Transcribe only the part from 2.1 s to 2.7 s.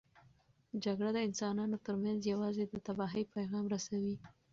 یوازې